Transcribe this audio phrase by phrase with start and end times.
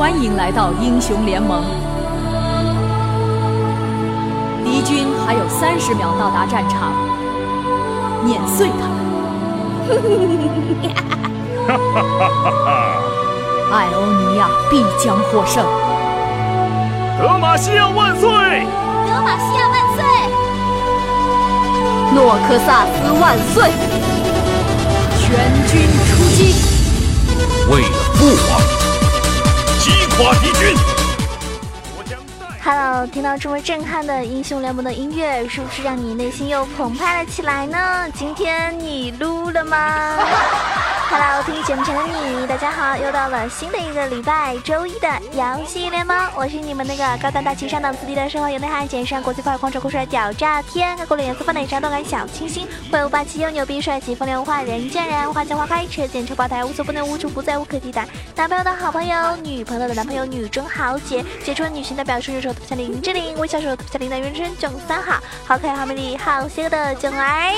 [0.00, 1.62] 欢迎来到英雄联盟。
[4.64, 6.94] 敌军还有三十秒到达战场，
[8.24, 8.96] 碾碎他们！
[11.68, 12.96] 哈哈哈哈哈！
[13.70, 15.62] 艾欧尼亚必将获胜！
[17.18, 18.26] 德玛西亚万岁！
[18.26, 18.32] 德
[19.22, 20.02] 玛西亚万岁！
[22.14, 23.70] 诺克萨斯万岁！
[25.20, 25.28] 全
[25.68, 26.40] 军出击！
[27.70, 28.58] 为了父皇，
[30.22, 30.76] 我敌军
[32.62, 38.06] ！Hello，听到这么震撼的英雄联盟的音乐，是不是让你内心又澎湃了起来呢？
[38.14, 40.18] 今天你撸了吗
[41.12, 58.06] ？Hello，听节目前的你，大家好，又到了新的一个礼拜，周一的游戏联盟，我是你们那个高端大气上档次低的生活有内涵、简单国际化、狂拽酷帅屌炸天、开国脸颜色放了一张动感小清新、威武霸气又牛逼、帅气风流无话人见人、花见花开、车见车爆胎、无所不能、无处不在、无可替代。
[58.36, 67.50] 男朋友的好朋友，女朋友的男朋友，女中豪杰，杰出女性代表，射手特效林志玲，微笑手特效林的原声囧三好，好可爱、好美丽、好邪恶的囧儿。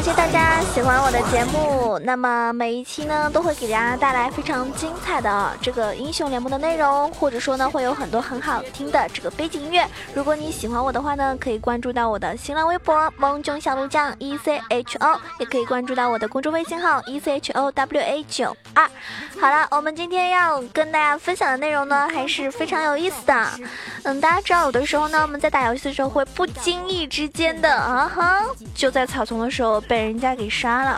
[0.00, 9.86] 感谢大家喜欢我的节目，那么每一期呢都会给大家带来非常精彩的这个英雄联盟的内容，或者说呢会有很多很好听的这个背景音乐。
[10.14, 18.90] 如果你喜欢我的话呢，可以关注到我的新浪微博“萌囧小鹿酱 E C H O”，也可以关注到我的公众微信号 “E C H O W A 九二”。
[19.38, 23.46] 好了，我们今天要跟大家分享的内容呢还是非常有意思的。
[24.04, 28.40] 嗯，大家知道有的时候呢我们在打游戏的时候会不经意之间的啊哈，
[28.74, 29.78] 就在草丛的时候。
[29.90, 30.96] 被人家给杀了，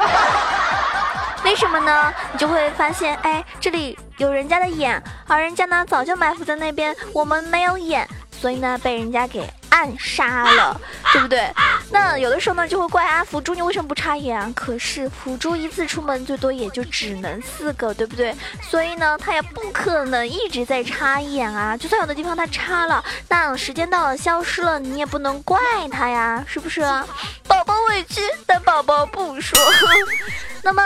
[1.47, 2.12] 为什么呢？
[2.31, 8.07] 你就会发现，哎，这里有人家的眼，而人家呢早就埋伏在那边，我们没有眼，
[8.43, 9.48] 所以呢被人家给。
[9.75, 10.79] 暗杀了，
[11.15, 11.51] 对不对？
[11.91, 14.53] 那有的时候呢，就会怪啊，辅助你为什么不插眼啊？
[14.55, 18.37] 可是辅助一次出门最多也就只能四个，对不对？
[18.61, 21.75] 所以呢，他也不可能一直在插眼啊。
[21.75, 25.58] 就算有的地方他插了，那时间到了消失了，你也不能怪
[25.91, 26.83] 他呀，是不是？
[27.48, 29.58] 宝宝委屈，但宝宝不说。
[30.63, 30.83] 那么，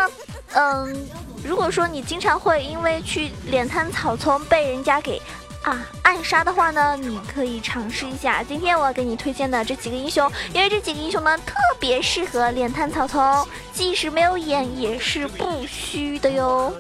[0.55, 1.09] 嗯，
[1.45, 5.21] 如果说你经常会因为去敛滩草丛被人家给。
[5.67, 8.41] 啊，暗杀的话呢，你可以尝试一下。
[8.41, 16.73] 今天我要给你推荐的这几个英雄，因为这几个英雄呢特别适合练探草丛，即使没有眼也是不虚的哟。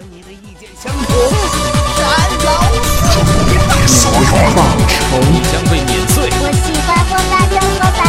[3.88, 4.20] 所有
[4.54, 5.18] 报仇
[5.50, 6.30] 将被碾碎。
[6.30, 8.00] 我喜欢我大人和白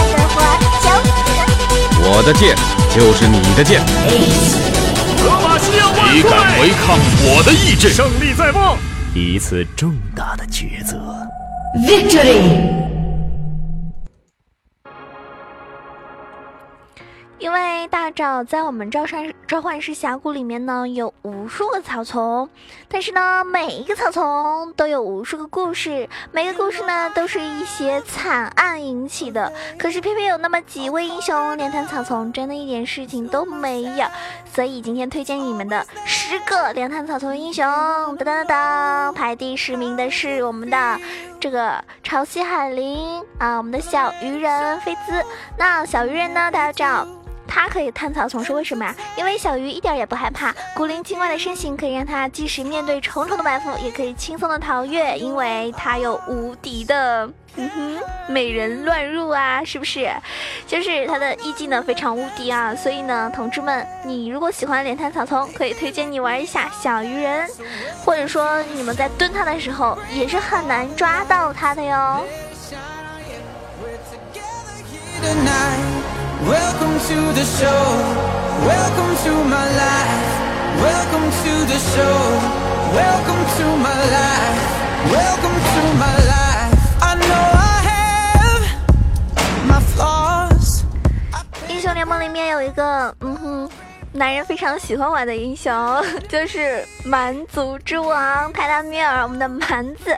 [2.24, 2.56] 的剑
[2.94, 3.82] 就是你的剑。
[6.14, 7.90] 你敢违抗我的意志？
[7.90, 8.78] 胜利在望。
[9.16, 10.98] 一次重大的抉择。
[11.86, 12.97] Victory。
[17.48, 22.50] 因为大沼在我们召唤召唤师峡谷里面呢，有无数个草丛，
[22.90, 29.50] 但是呢，每一个草丛都有无数个故事，每个故事呢都是一些惨案引起的。
[29.80, 34.06] 可是偏偏有那么几位英雄，连探草丛真的一点事情都没有。
[34.54, 41.00] 所以今天推荐你们的十个连探草丛英雄，噔噔噔噔，排第十名的是我们的
[41.40, 45.24] 这个潮汐海灵啊，我们的小鱼人菲兹。
[45.58, 47.08] 那小鱼人呢，大家知道。
[47.48, 48.96] 它可以探草丛是为什么呀？
[49.16, 60.10] 因为小鱼一点也不害怕，古灵精怪的身形可以让它即使面对重重的埋伏，也可以轻松的逃越，因为它有无敌的，嗯哼，美人乱入啊，是不是？
[60.68, 67.48] 就是它的一技能非常无敌啊，所以呢，同志们，你如果喜欢连探草丛，可以推荐你玩一下小鱼人，
[68.06, 72.24] 或者说你们在蹲它的时候也是很难抓到它的哟。
[76.48, 77.84] Welcome to the show.
[78.66, 80.32] Welcome to my life.
[80.80, 82.20] Welcome to the show.
[82.96, 84.64] Welcome to my life.
[85.12, 86.72] Welcome to my life.
[87.02, 88.64] I know I have
[89.68, 90.84] my flaws.
[91.68, 93.70] 英雄联盟里面有一个，嗯哼，
[94.14, 95.74] 男人非常喜欢玩的英雄，
[96.30, 100.18] 就是蛮族之王泰达米尔，我们的蛮子。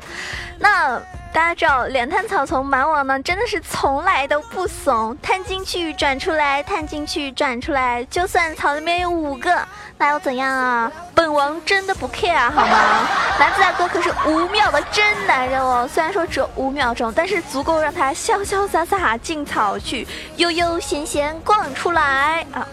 [0.60, 1.02] 那
[1.40, 9.58] 大家知道，连探草丛蛮王呢，真的是从来都不怂，探进去转出来，探进去转出来，就算草里面有五个，
[9.98, 10.92] 那又怎样啊？
[11.16, 13.08] 本王真的不 care 好吗？
[13.40, 22.68] 男子大哥可是五秒的真男人哦，虽然说只有五秒钟，但是足够让他潇潇洒洒进草去，悠悠闲闲逛出来啊！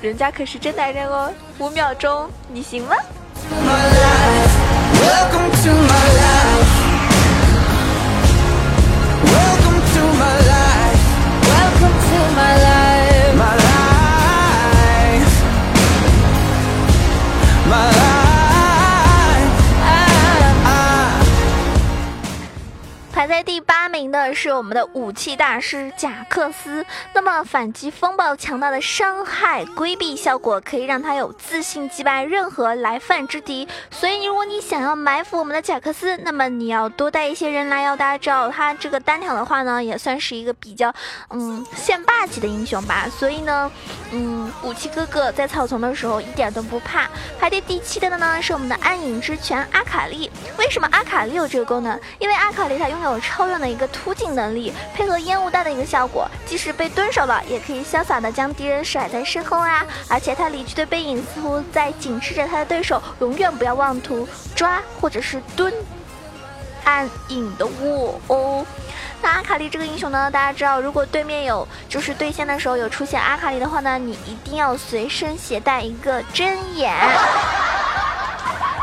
[0.00, 2.94] 人家可是真男人哦，五秒钟你行吗？
[24.34, 26.82] 是我们的武器大师贾克斯。
[27.12, 33.68] 那么反击风暴强大的伤害规避效果，可以让他有自信击败任何来犯之敌。
[33.90, 37.82] 所以如果你想要埋伏我们的贾克斯，那么你要多带一些人来。
[37.82, 40.94] 要大家知道，他这个单挑的话呢，也算是一个比较
[41.30, 43.08] 嗯现霸级的英雄吧。
[43.10, 43.68] 所以呢，
[44.12, 47.08] 嗯，武器哥哥在草丛的时候一点都不怕。
[47.40, 50.30] 排第第七的呢是我们的暗影之拳阿卡丽。
[50.56, 51.98] 为什么阿卡丽有这个功能？
[52.20, 59.84] 因为阿卡丽它拥有超人的一个突进能力，配合烟雾弹的一个效果，即使被蹲守了，也可以潇洒的将敌人甩在身后啊！
[60.08, 65.74] 而且他离去的背影似乎在警示着他的对手，永远不要妄图抓或者是蹲
[66.84, 68.64] 暗影的我哦。
[69.20, 76.94] 那阿卡丽这个英雄呢，大家知道，如果对面有就是对线的时候有出现阿卡丽的话呢，你一定要随身携带一个针眼。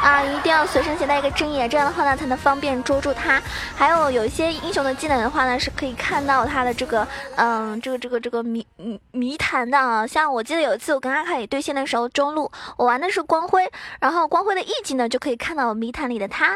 [0.02, 3.42] 啊，一定要随身携带一个针眼，这样的话呢，才能方便捉住他。
[3.76, 8.66] 还有有一些英雄的技能的话呢，是可以看到他的这个，嗯，这个这个这个谜
[9.12, 10.08] 谜团的啊。
[10.08, 13.70] 像我记得有一次我跟阿卡里对线的时候，中路我玩的是光辉，
[14.00, 16.56] 然后光辉的 E 技呢就可以看到谜团里的他。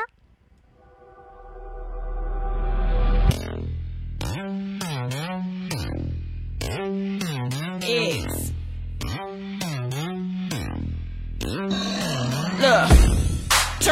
[13.84, 13.92] 下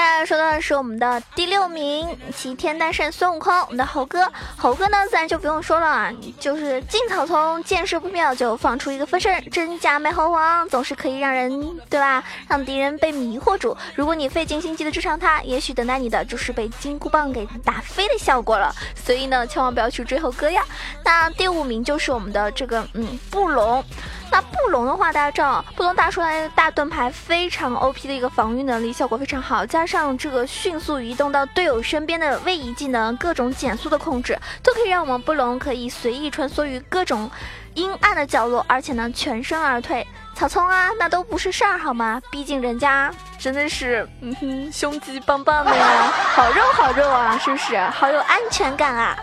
[0.00, 4.32] 来说到的是我们的第六名，齐天大圣孙悟空，我们的猴哥。
[4.56, 11.52] 猴哥呢，自然就不用说了啊，就是进草丛见势不妙就放出一个分身，真假美猴王，总是可以让人
[11.90, 12.24] 对吧？
[12.48, 13.76] 让敌人被迷惑住。
[13.94, 18.74] 如果你费尽心机的追上他，也许等待你的就是被金箍棒给打飞的效果了。
[19.04, 20.64] 所以呢，千万不要去追猴哥呀。
[21.04, 23.84] 那第五名就是我们的这个嗯布隆。
[24.30, 37.30] 那布隆的话，大家知道，布隆打出来的大盾牌非常 OP 的一个防御能力，效果非常好，加上这个迅速移动到队友身边的位移技能，各种减速的控制，都可以让我们布隆可以随意穿梭于各种
[37.74, 40.06] 阴暗的角落，而且呢全身而退。
[40.34, 42.20] 草丛啊，那都不是事儿好吗？
[42.28, 47.78] 毕竟人家真的是，嗯哼，胸肌棒棒的呀，好肉好肉啊，是不是？
[47.90, 49.16] 好有安全感啊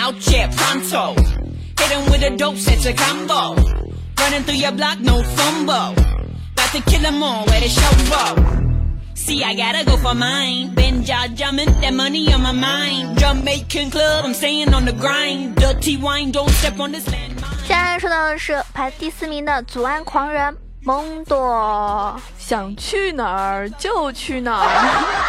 [0.00, 1.14] ！out here pronto.
[1.78, 3.54] Hit him with a dope, set a combo.
[4.18, 5.92] Running through your block, no fumble.
[6.54, 8.38] About to kill them all, where the show up.
[9.14, 10.74] See, I gotta go for mine.
[10.74, 13.18] Been jaw jumping, that money on my mind.
[13.18, 15.56] Jamaican club, I'm staying on the grind.
[15.56, 17.36] Dirty wine, don't step on this land.
[17.66, 25.19] 现在说到的是排第四名的祖安狂人蒙多，想去哪儿就去哪儿。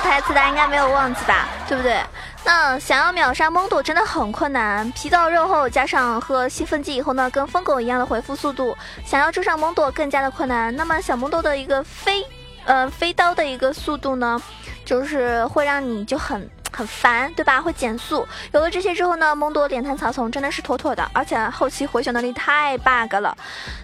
[0.00, 1.48] 台词大家应该没有忘记吧？
[1.68, 2.00] 对不对？
[2.44, 10.74] 那想要秒杀蒙多真的很困难，皮糙肉厚，加上喝兴奋剂以后呢，跟疯狗一样的回复速度，想要追上蒙多更加的困难。
[10.74, 12.24] 那么小蒙多的一个飞，
[12.64, 14.40] 呃，飞刀的一个速度呢，
[14.84, 16.48] 就是会让你就很。
[16.72, 17.60] 很烦，对吧？
[17.60, 18.26] 会减速。
[18.52, 23.36] 有了这些之后呢，蒙多连探草丛真的是妥妥的，而且后期回血能力太 bug 了。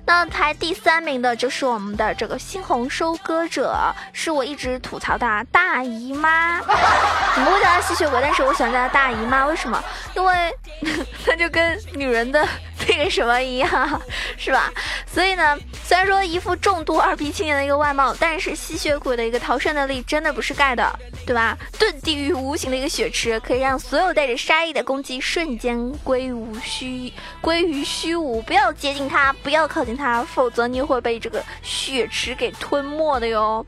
[0.04, 3.76] 那排第三名的就是我们的这个猩红收割者，
[4.12, 6.60] 是我一直吐槽的大姨妈。
[6.60, 9.82] 怎么会叫她吸血鬼，但是我喜欢叫她大姨妈，为什么？
[10.14, 10.54] 因为
[11.26, 12.46] 她就跟女人的
[12.88, 14.00] 那个什么一样，
[14.38, 14.72] 是吧？
[15.12, 21.58] 所以呢，虽然说一副重度二逼青年的一个外貌，但是吸血鬼的一个逃生能力真的不是盖的，对吧？
[21.78, 22.76] 遁地狱无形的。
[22.76, 33.64] 一个血池可以让所有带着杀意的攻击瞬间归无虚归于虚无，不要接近他，不要靠近他，否则你会被这个血池给吞没的哟。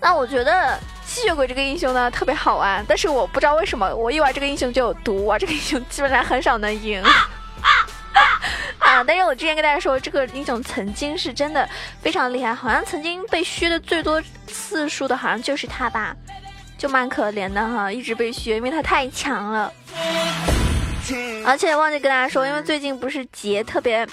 [0.00, 0.76] 那我觉得
[1.06, 7.29] 吸血鬼这个英雄呢特别好玩，但是我不知道为什么我一玩这个英雄就有毒，玩这个英雄基本上很少能赢啊！
[9.06, 11.68] 但是我之前跟大家说，这个英雄曾经是真的
[12.00, 16.16] 非常厉害，好像曾经被削的最多次数的好像就是他吧。
[16.78, 19.70] 就蛮可怜的哈，一直被削，因为他太强了。
[21.44, 24.06] 而且忘记跟大家说，因为最近不是劫特别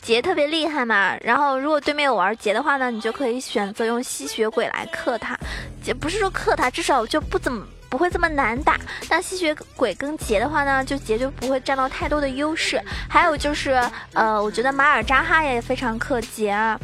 [0.00, 5.36] 劫特别厉害嘛，然后如果对面有玩劫的话呢，你就可以选择用吸血鬼来克他。
[5.84, 8.76] 也不是说克他，至少就不怎么不会这么难打。
[9.08, 12.82] 那吸血鬼跟杰的话呢，就杰就不会占到太多的优势。
[13.08, 13.80] 还有就是，
[14.14, 16.76] 呃，我觉得马尔扎哈也非常克杰啊。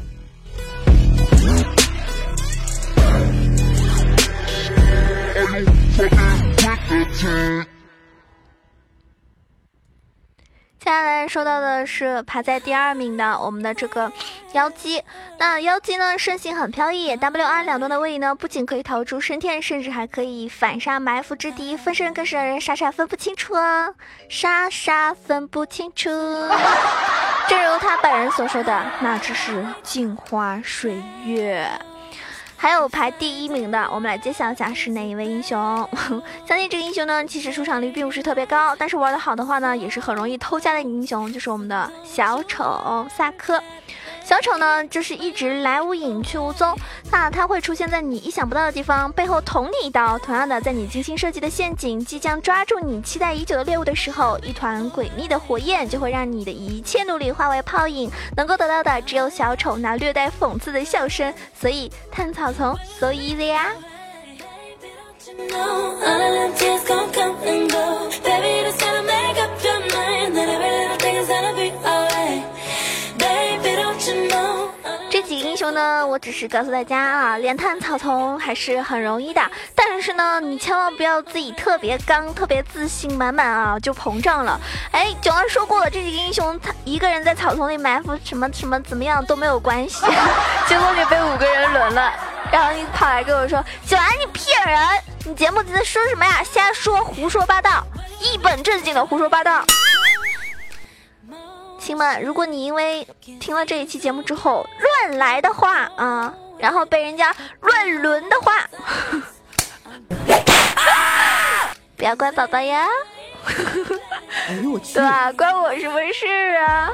[10.80, 14.10] 接下来说到的是排在第二名的我们的这个
[14.52, 15.02] 妖姬。
[15.38, 23.90] 那妖姬呢，身形很飘逸，W R 两段的位移呢，不仅可以逃出升天，甚至还可以反杀埋伏之敌，分身更是让人傻傻分不清楚啊，
[24.30, 26.08] 傻傻分不清楚。
[27.46, 30.94] 正如他本人所说的，那只是镜花水
[31.26, 31.70] 月。
[32.62, 35.88] 还有排第一名的，我们来揭晓一下是哪一位英雄。
[36.46, 43.58] 相信这个英雄呢，其实出场率并不是特别高，但是玩的好的话呢，也是很容易偷家的英雄，就是我们的小丑萨科。
[44.30, 46.72] 小丑呢，就是一直来无影去无踪，
[47.10, 50.16] 那他会出现在你意想不到的地方，背后捅你一刀。
[50.20, 61.34] 同样的，在你精心设计的陷阱即将抓住你期待已久的猎物的时候，一团诡秘的火焰就会让你的一切努力化为泡影，能够得到的只有小丑那略带讽刺的笑声。
[61.60, 63.66] 所以，探草丛，so easy 啊
[75.64, 75.70] 呀。
[75.70, 79.40] 呢，我只是告诉大家啊，连探草丛还是很容易的。
[79.74, 84.60] 但是呢，你千万不要自己特别刚、特别自信满满啊，就膨胀了。
[84.90, 90.04] 哎，九儿说过了，这几个英雄他一个人在草丛里埋伏，什么什么怎么样都没有关系。
[90.66, 92.12] 结果你被五个人轮了，
[92.50, 94.78] 然后你跑来跟我说：“九儿，你骗人！
[95.26, 96.42] 你节目在说什么呀？
[96.42, 97.86] 瞎说，胡说八道，
[98.20, 99.62] 一本正经的胡说八道。”
[101.90, 103.04] 亲们，如果你因为
[103.40, 108.64] 听了这一期节目之后乱来的话啊，然后被人家乱伦的话，
[111.98, 112.86] 不要怪宝宝呀。
[113.44, 114.94] 哎呦我去！
[114.94, 115.32] 对吧？
[115.32, 116.28] 关我什么事
[116.58, 116.92] 啊？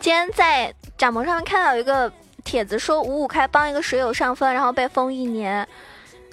[0.00, 0.72] 今天在。
[1.00, 2.12] 展博上面看到有一个
[2.44, 5.66] 帖子说五五开帮一个水友上分，然后被封一年，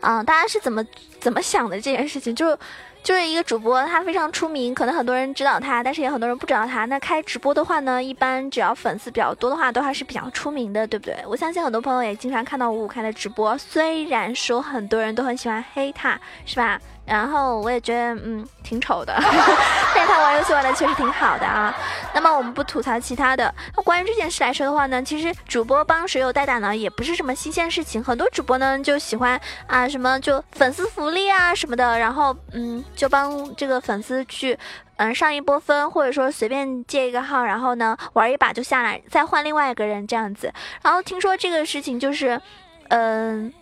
[0.01, 0.85] 啊，大家是怎么
[1.21, 2.35] 怎么想的这件事情？
[2.35, 2.53] 就
[3.01, 6.83] 就是一个主播，他非常出名，可能很多人知道他，但是也很多人不知道他。
[6.83, 11.15] 那开直播的话呢，一般只要粉丝比较多的话，都还是比较出名的，对不对？
[11.25, 16.77] 我相信很多朋友也经常看到五五开的直播，虽然说很多人都很喜欢黑他，是吧？
[17.07, 19.15] 然后我也觉得，嗯，挺丑的，
[19.95, 21.73] 但是他玩游戏玩的确实挺好的啊。
[22.13, 28.03] 那么我们不吐槽其他的，那关于这件事来说的话呢，其实主播帮水友代打呢，也不是什么新鲜事情。
[28.03, 34.57] 很多主播呢就喜欢啊什么就粉丝福利啊什么的，然后嗯就帮这个粉丝去
[34.97, 40.53] 嗯上一波分，或者说随便借一个号，然后呢玩一把就下来，再换另外一个人这样子。
[40.81, 42.41] 然后听说这个事情就是，
[42.89, 43.53] 嗯。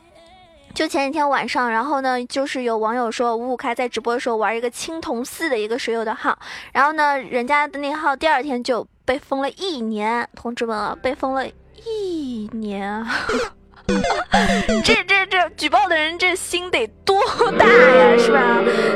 [0.75, 6.38] 就前几天晚上，然后呢，就是有网友说五五开在直播的时候玩一个青铜四的一个水友的号，
[6.74, 11.48] 然后呢，人家的那号第二天就被封了一年，同志们啊被封了
[11.86, 13.05] 一年。
[14.84, 17.20] 这这这举报的人这心得多
[17.58, 18.39] 大呀，是吧？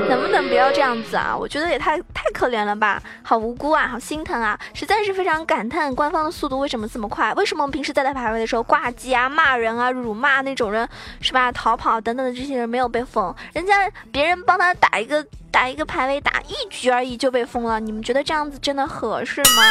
[0.09, 1.35] 能不能不要这样子啊？
[1.35, 7.33] 我觉得也太太可怜了吧，好无辜啊，好心疼啊，实在是非常感叹官方的速度为什么这么快？
[7.33, 10.87] 为什么我们平时在打排位的时候挂机啊、骂人啊、辱骂那种人，
[11.21, 11.51] 是吧？
[11.51, 19.63] 逃跑等等的这些人没有被封，人家别人帮他打一个打一个排位打一局而已就被封了，你们觉得这样子真的合适吗？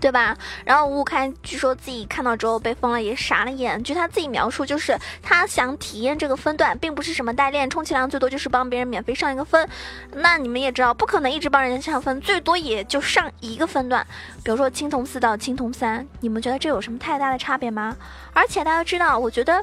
[0.00, 0.36] 对吧？
[0.64, 3.82] 然后五五开据说自己看到之后被封了，也傻了眼。
[3.82, 9.68] 据他自己描述，就是他想体验这个分段，并不是什么代练，充其量最多就是帮别人免费上一个分。
[10.12, 14.06] 那你们也知道，不可能一直帮人家上分，最多也就上一个分段。
[14.42, 17.96] 比如说青铜四到青铜三，你们觉得这有什么太大的差别吗？
[18.32, 19.62] 而且大家知道，我觉得。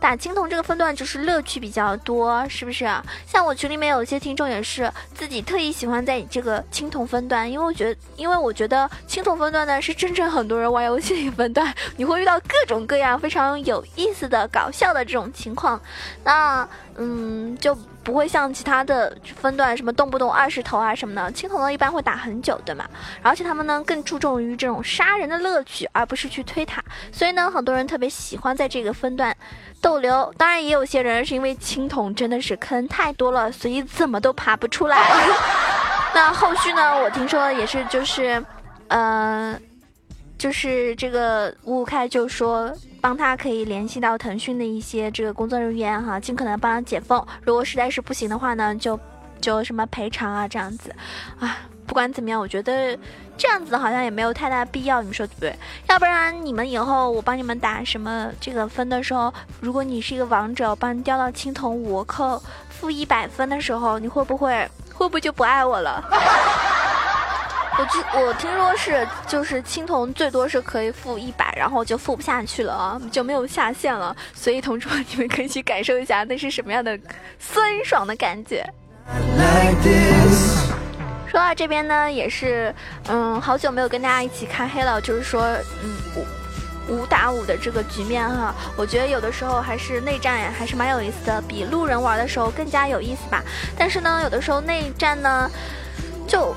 [0.00, 2.88] 打青铜这个分段就是乐趣比较多，是不是？
[3.26, 15.80] 像我群里面有些听众也是自己特意喜欢在你这个青铜分段，因为我觉得，因为我觉得青铜分段呢是真正很多人玩游戏的分段，你会遇到各种各样非常有意思的搞笑的这种情况。
[16.24, 17.76] 那嗯，就
[18.08, 22.88] 不会像其他的分段什么动不动二十头啊什么的，青铜呢一般会打很久，对吗？
[23.20, 29.36] 而且他们呢更注重于这种杀人的乐趣，而不是去推塔，所以呢很多人特别喜欢在这个分段。
[29.82, 34.98] 逗留，当然也有些人是因为青铜真的是坑太多了，所以怎么都爬不出来。
[36.14, 36.98] 那后续呢？
[36.98, 38.42] 我听说也是，就是，
[38.88, 39.54] 呃，
[40.38, 47.24] 就是这个五五开就说帮他可以联系到腾讯的一些这个工作人员哈，尽可能帮他解封。
[47.42, 48.98] 如果实在是不行的话呢，就
[49.40, 50.94] 就什么赔偿啊这样子，
[51.38, 51.56] 啊。
[51.86, 52.94] 不管怎么样，我觉得
[53.38, 55.56] 这样子好像也没有太大必要，你说对不对？
[55.88, 66.04] 要不然你们以后我帮你们打什么这个分的时候，如果你是一个王者，我帮你掉到青铜五扣负一百分的时候，你会不会会不会就不爱我了？
[67.78, 74.14] 我听我听说是就是青铜最多是可以负一百，然后就负不下去了啊，就没有下限了。
[74.34, 76.98] 所以同志们，你们可以去感受一下那是什么样的
[77.38, 78.68] 酸爽的感觉。
[81.28, 82.74] 说到这边呢，也是，
[83.06, 85.00] 嗯，好久没有跟大家一起开黑了。
[85.00, 85.44] 就是说，
[85.84, 85.96] 嗯，
[86.88, 93.40] 五五打五的这个局面哈，我觉得有的时候还是内战，还是蛮有意思的，比路人玩的时候更加有意思吧。
[93.78, 95.48] 但是呢，有的时候内战呢，
[96.26, 96.52] 就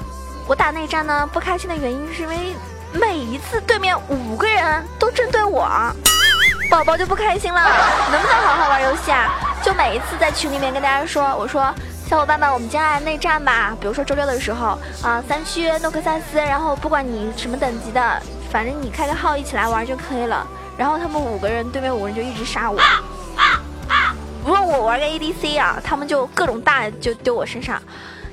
[0.51, 2.53] 我打内战呢不开心的原因是因为
[2.91, 5.65] 每一次对面五个人都针对我，
[6.69, 7.61] 宝宝就不开心了，
[8.11, 9.31] 能不能好好玩游戏啊？
[9.63, 11.73] 就每一次在群里面跟大家说，我说
[12.05, 13.73] 小伙伴们，我们接下来内战吧。
[13.79, 18.21] 比如说周六的时候啊，三区诺克萨斯，然后不管你什么等级的。
[18.51, 20.45] 反正你开个号一起来玩就可以了，
[20.77, 22.77] 然后他们五个人对面五个人就一直杀我。
[24.43, 27.81] 如果我玩个 ADC 啊，他们就各种大就丢我身上。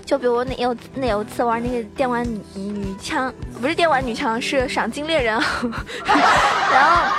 [0.08, 5.34] 就比如那有那有次玩那个电玩女女枪，不是电玩女枪，是赏金猎人。
[6.72, 7.12] 然后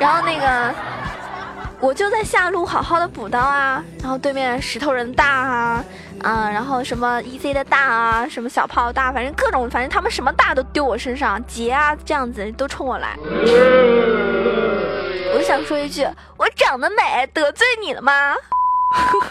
[0.00, 0.74] 然后那个
[1.78, 5.84] 我就在下路好好的补刀啊，然后对面石头人大啊。
[6.20, 13.16] 啊，然后什么 EZ 的大啊，什么小炮大，反正各种，反正他们什么大都丢我身上，劫啊这样子都冲我来。
[15.32, 16.04] 我就想说一句，
[16.36, 18.34] 我长得美得罪你了吗？
[18.94, 19.20] 呵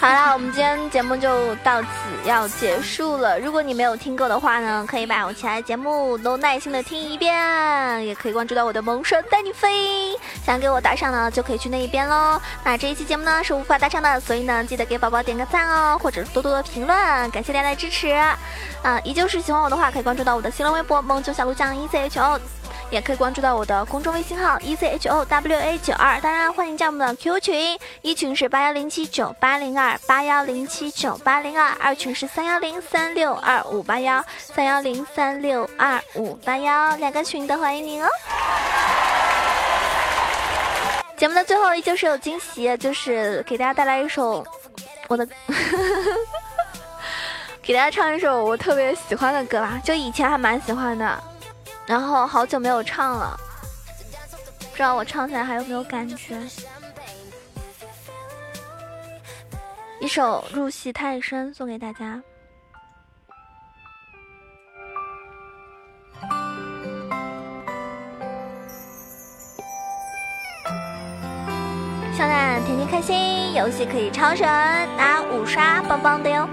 [0.00, 1.88] 好啦，我们今天节目就到此
[2.24, 3.38] 要结束了。
[3.38, 10.16] 如果你没有听够的话呢，可以把我其他节目都耐心的听一遍，也可以关注到我的萌神带你飞。
[10.42, 12.40] 想给我打赏呢，就可以去那一边喽。
[12.64, 18.08] 那这一期节目呢是无法打赏的，所以呢记得给宝宝点个赞哦，或者多多的评论，感谢大家的支持。
[18.82, 22.40] 啊，依旧是喜欢我的话，可以关注到我的新浪微博萌九小鹿酱 E C H O。
[22.90, 38.08] 也可以关注到我的公众微信号 e c h o w a 九二，当然欢迎加我们的 QQ 群，一群是八幺零七九八零二八幺零七九八零二，二群是三幺零三六二五八幺三幺零三六二五八幺，两个群都欢迎您哦。
[41.16, 44.44] 节目的最后依旧是有惊喜，就是给大家带来一首
[45.06, 45.24] 我的，
[47.62, 51.29] 给大家唱一首我特别喜欢的歌吧，就以前还蛮喜欢的。
[51.90, 53.36] 然后好久没有唱了，
[54.60, 56.38] 不知道我唱起来还有没有感觉。
[60.00, 62.22] 一首《入戏太深》送给大家。
[72.16, 74.46] 小蛋天天开心，游戏可以超神，
[74.96, 76.48] 拿五刷棒棒的哟。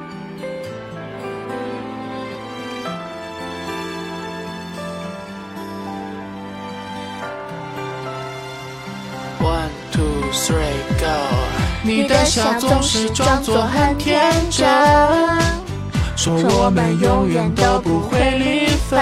[11.88, 14.68] 你的笑总是装作很天真，
[16.18, 19.00] 说我们永远都不会离分。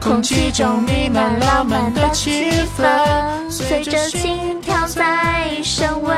[0.00, 6.16] 空气中弥漫浪漫的气氛，随着心跳在升温。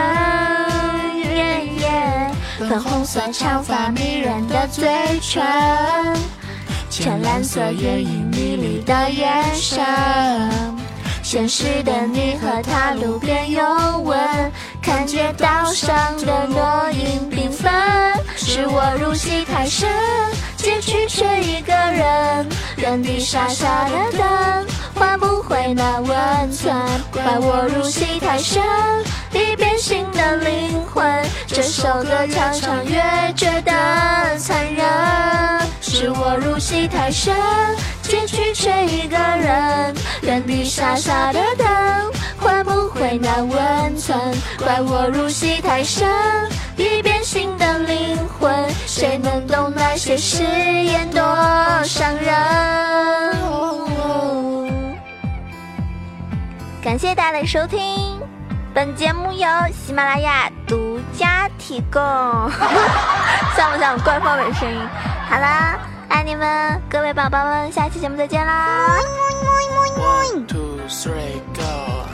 [2.58, 4.86] 粉红色长发迷人的嘴
[5.22, 5.42] 唇，
[6.90, 9.82] 浅蓝色眼影迷离的眼神。
[11.22, 14.18] 现实的你和他路边拥吻，
[14.86, 17.68] 看街道上的落英缤纷，
[18.36, 19.90] 是我入戏太深，
[20.56, 22.46] 结局却一个人，
[22.76, 26.72] 原地傻傻的等，换不回那温存，
[27.10, 28.62] 怪我入戏太深，
[29.32, 31.04] 已变心的灵魂，
[31.48, 33.02] 这首歌唱唱越
[33.34, 34.86] 觉得残忍，
[35.80, 37.34] 是我入戏太深。
[38.04, 41.66] 结局却一个人，原地傻傻的等，
[42.46, 44.16] 换不回那温存。
[44.62, 46.08] 怪我入戏太深，
[46.76, 51.20] 已变心的灵魂，谁能懂那些誓言多
[51.82, 52.32] 伤人？
[56.80, 58.20] 感谢大家的收听，
[58.72, 62.00] 本节目由喜马拉雅独家提供。
[63.56, 64.80] 像不像官方的声音？
[65.28, 65.76] 好啦。
[66.08, 68.96] 爱你们，各位宝宝们，下期节目再见啦！